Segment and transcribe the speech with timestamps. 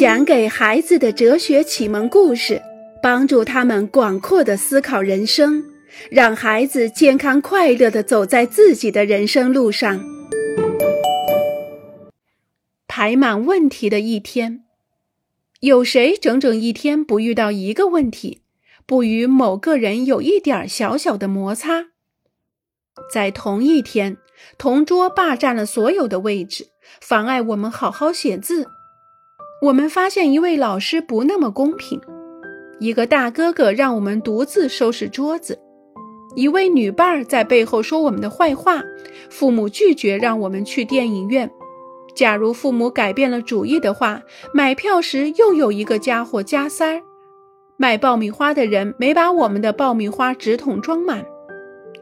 [0.00, 2.62] 讲给孩子的哲学启蒙故事，
[3.02, 5.62] 帮助他们广阔的思考人生，
[6.10, 10.02] 让孩子健康快乐的走在自己的人生路上。
[12.88, 14.64] 排满问题的一天，
[15.60, 18.40] 有谁整整一天不遇到一个问题，
[18.86, 21.88] 不与某个人有一点小小的摩擦？
[23.12, 24.16] 在同一天，
[24.56, 26.68] 同桌霸占了所有的位置，
[27.02, 28.66] 妨碍我们好好写字。
[29.62, 32.00] 我们发现一位老师不那么公平，
[32.78, 35.58] 一个大哥哥让我们独自收拾桌子，
[36.34, 38.82] 一位女伴儿在背后说我们的坏话，
[39.28, 41.50] 父母拒绝让我们去电影院。
[42.14, 44.22] 假如父母改变了主意的话，
[44.54, 47.02] 买票时又有一个家伙加塞儿。
[47.76, 51.22] 卖爆米花的人没把我们的爆米花纸筒装满。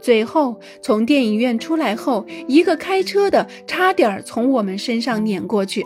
[0.00, 5.84] 最后从电影院出来后，一个开车的差点从我们身上碾过去。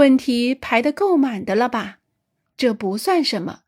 [0.00, 1.98] 问题排得够满的了吧？
[2.56, 3.64] 这不算什么。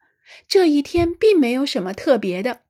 [0.49, 2.63] 这一天并没有什么特别的。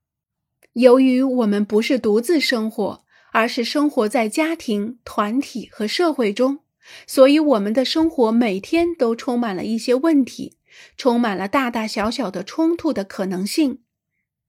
[0.72, 6.58] 由于我们不是独自生活，而是生活在家庭、团体和社会中，
[7.06, 10.56] 所以我们的生活每天都充满了一些问题，
[10.96, 13.78] 充满了大大小小的冲突的可能性。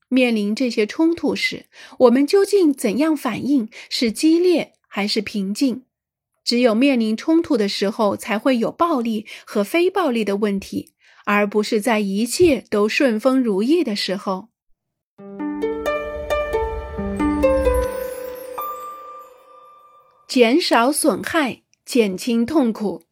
[0.09, 1.67] 面临这些冲突时，
[1.99, 3.69] 我们究竟怎样反应？
[3.91, 5.83] 是激烈还是平静？
[6.43, 10.93] 只有面临冲突的时候，才会有暴力和非暴力的问题，
[11.25, 14.49] 而不是在一切都顺风如意的时候。
[20.27, 23.03] 减少损害，减轻痛苦。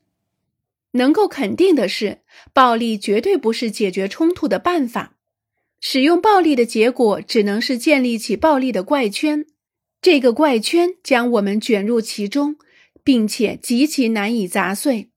[0.93, 5.13] 能够肯定的是，暴力绝对不是解决冲突的办法。
[5.79, 9.45] 使用暴力的结果，只能是建立起暴力的怪圈，
[10.01, 12.57] 这个怪圈将我们卷入其中。
[13.03, 15.09] 并且极其难以砸碎，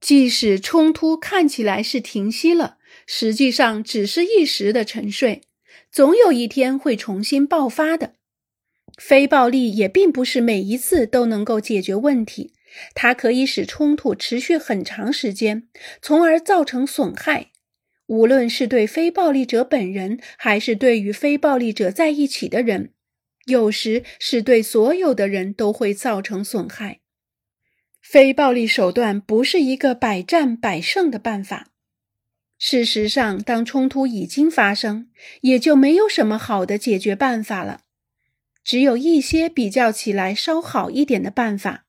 [0.00, 5.42] 即使冲突看起来是停息了，实际上只是一时的沉睡，
[5.90, 8.14] 总有一天会重新爆发的。
[8.96, 12.52] 非暴力也并不是每一次都能够解决问题，
[12.94, 15.68] 它可以使冲突持续很长时间，
[16.00, 17.50] 从而造成损害。
[18.06, 22.92] 无论是对非暴力者本人，还是对与非暴力者在一起的人，
[23.46, 27.00] 有时是对所有的人都会造成损害。
[28.06, 31.68] 非暴力手段不是一个百战百胜的办法。
[32.58, 35.08] 事实上，当冲突已经发生，
[35.40, 37.80] 也就没有什么好的解决办法了。
[38.62, 41.86] 只有一些比较起来稍好一点的办法。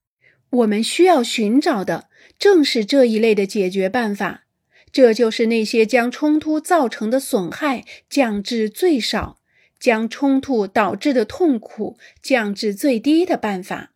[0.50, 2.08] 我们需要寻找的
[2.40, 4.46] 正是这一类的解决办法。
[4.94, 9.38] 这就是那些将冲突造成的损害降至最少，
[9.78, 13.92] 将冲突导致的痛苦降至最低的办法。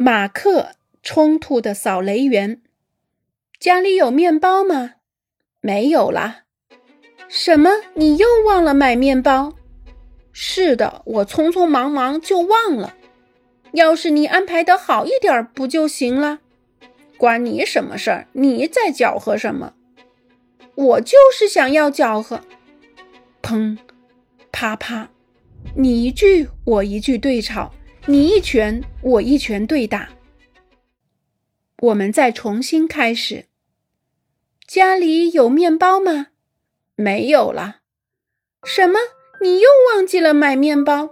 [0.00, 2.62] 马克冲突的扫雷员，
[3.58, 4.92] 家里有面包吗？
[5.60, 6.44] 没有啦。
[7.28, 7.68] 什么？
[7.94, 9.54] 你又忘了买面包？
[10.30, 12.94] 是的，我匆匆忙忙就忘了。
[13.72, 16.38] 要是你安排的好一点，不就行了？
[17.16, 18.28] 关你什么事儿？
[18.34, 19.74] 你在搅和什么？
[20.76, 22.42] 我就是想要搅和。
[23.42, 23.76] 砰，
[24.52, 25.10] 啪啪，
[25.74, 27.74] 你一句我一句对吵。
[28.10, 30.08] 你一拳，我一拳对打。
[31.82, 33.44] 我们再重新开始。
[34.66, 36.28] 家里有面包吗？
[36.96, 37.80] 没有了。
[38.64, 38.98] 什么？
[39.42, 41.10] 你又忘记了买面包？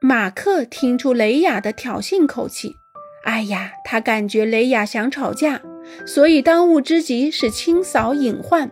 [0.00, 2.76] 马克听出雷雅的挑衅口气。
[3.24, 5.60] 哎呀，他感觉雷雅想吵架，
[6.06, 8.70] 所以当务之急是清扫隐患。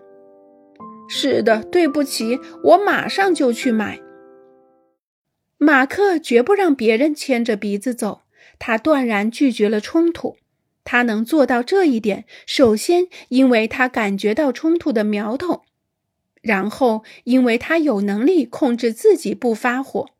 [1.08, 4.00] 是的，对不起，我马上就去买。
[5.58, 8.22] 马克绝不让别人牵着鼻子走，
[8.58, 10.36] 他断然拒绝了冲突。
[10.84, 15.64] 他能做到这一点，首先因为他感觉到冲突的苗头，
[16.42, 20.10] 然后因为他有能力控制自己不发火。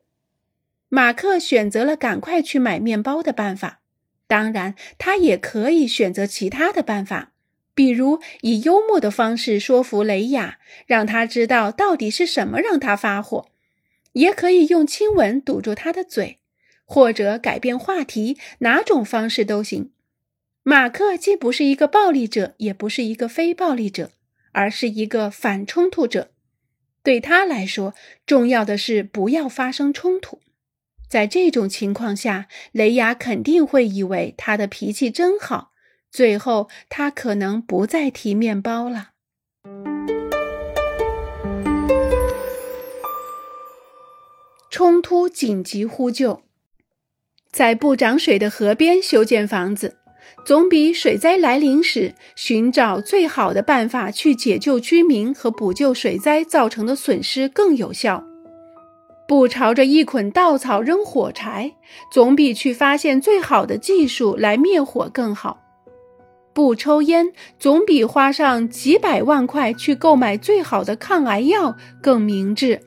[0.89, 3.81] 马克选择了赶快去买面包的办法，
[4.27, 7.33] 当然，他也可以选择其他的办法，
[7.75, 13.51] 比如以幽默的方式说服雷亚，让他知道到底是什么让他发火。
[14.17, 16.39] 也可以用亲吻堵住他的嘴，
[16.87, 19.93] 或者改变话题，哪种方式都行。
[20.63, 24.11] 马克既不是一个暴力者，也不是一个非暴力者，
[24.53, 26.31] 而是一个反冲突者。
[27.03, 27.95] 对他来说，
[28.27, 30.41] 重要的是不要发生冲突。
[31.09, 35.73] 在这种情况下，雷亚肯定会以为他的脾气真好，
[36.11, 39.11] 最后他可能不再提面包了。
[44.79, 46.43] 冲突紧急呼救。
[47.51, 49.97] 在不涨水的河边修建房子，
[50.45, 58.23] 总比水灾来临时寻找最好的办法去解救居民和补救水灾造成的损失更有效。
[59.27, 61.73] 不朝着一捆稻草扔火柴，
[62.13, 65.59] 总比去发现最好的技术来灭火更好。
[66.53, 72.83] 不抽烟，总比花上几百万块去购买最好的抗癌药更明智。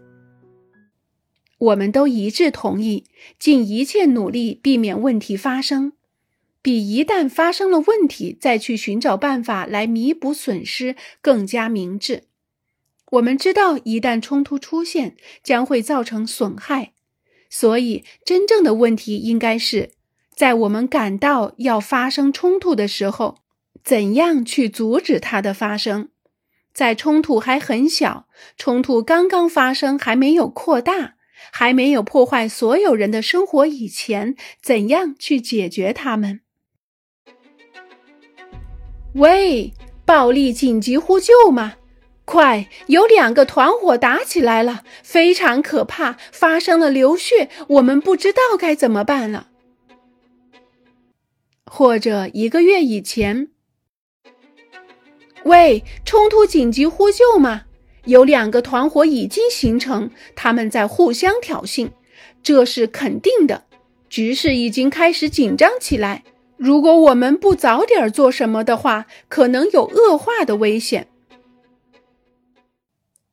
[1.59, 3.03] 我们都一致同意，
[3.37, 5.91] 尽一切努力避免问题发生，
[6.61, 12.23] 比一旦发生了问题再去寻找办法来弥补损失更加明智。
[13.11, 16.93] 我们知道，一旦冲突出现，将会造成损害，
[17.49, 19.91] 所以真正的问题应该是
[20.33, 23.39] 在我们感到要发生冲突的时候，
[23.83, 26.09] 怎样去阻止它的发生？
[26.71, 31.15] 在冲突还很小，冲突刚刚发生，还没有扩大。
[31.51, 36.41] 还没有破坏所有人的生活以前，怎样去解决他们？
[39.15, 39.73] 喂，
[40.05, 41.75] 暴力紧急呼救吗？
[42.25, 49.47] 快，有两个团伙打起来了，非常可怕，发生了流血，我们不知道该怎么办了。
[51.65, 53.49] 或者一个月以前，
[55.43, 57.63] 喂，冲突紧急呼救吗？
[58.09, 61.91] 有两个团伙已经形成，他们在互相挑衅，
[62.41, 63.65] 这是肯定的。
[64.09, 66.23] 局势已经开始紧张起来。
[66.57, 71.07] 如果我们不早点做什么的话，可能有恶化的危险。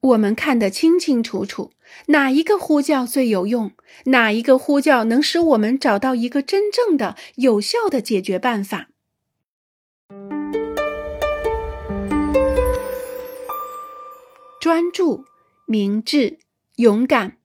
[0.01, 1.73] 我们看得清清楚楚，
[2.09, 3.73] 哪一个呼叫最有用，
[4.05, 8.91] 哪一个呼叫能使我们找到一个真正的有效的解决办法。
[14.67, 15.25] 专注、
[15.65, 16.41] 明智、
[16.75, 17.37] 勇敢，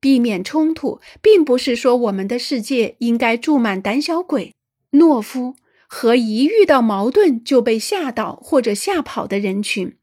[0.00, 4.54] 避免冲突，并不是说我们的世界应该住满胆小鬼、
[4.92, 5.56] 懦夫
[5.86, 9.98] 和一遇到矛盾就被吓倒或者吓跑的人群。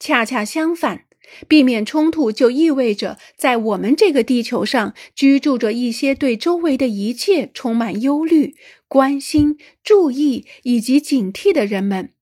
[0.00, 1.04] 恰恰相反，
[1.46, 8.56] 避免冲突就意味着在我们这个地球上居住着一些对周围的一切充满忧虑、
[8.88, 12.13] 关心、注意以及警惕的人们。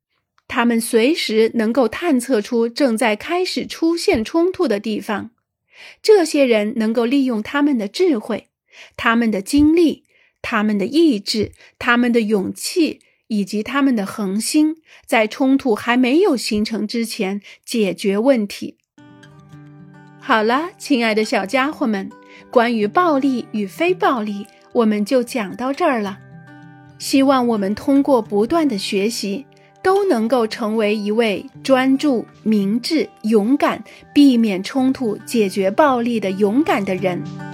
[0.55, 5.31] 他们随时能够探测出正在开始出现冲突的地方。
[6.03, 8.49] 这些人能够利用他们的智慧、
[8.95, 10.05] 他们的精力、
[10.43, 14.77] 他们的意志、他们的勇气以及他们的恒心，
[15.07, 18.77] 在冲突还没有形成之前解决问题。
[20.21, 22.11] 好了，亲爱的小家伙们，
[22.51, 26.19] 关于暴力与非暴力，我们就讲到这儿了。
[26.99, 29.47] 希望我们通过不断的学习。
[29.83, 33.83] 都能够成为一位专注、明智、勇敢、
[34.15, 37.52] 避免冲突、解决暴力的勇敢的人。